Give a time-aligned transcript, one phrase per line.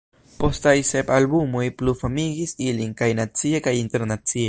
[0.43, 4.39] Postaj sep albumoj plu famigis ilin kaj nacie kaj internacie.